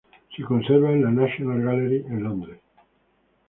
Se 0.35 0.41
conserva 0.41 0.91
en 0.91 1.03
la 1.03 1.11
National 1.11 1.61
Gallery, 1.61 2.03
en 2.07 2.23
Londres. 2.23 2.59